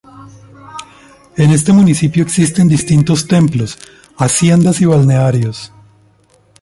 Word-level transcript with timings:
En 1.37 1.51
este 1.51 1.73
municipio 1.73 2.23
existen 2.23 2.67
distintos 2.67 3.27
templos, 3.27 3.77
haciendas 4.17 4.81
y 4.81 4.85
balnearios. 4.85 5.71